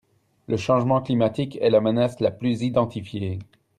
[0.47, 3.37] Le changement climatique est la menace la plus identifiée.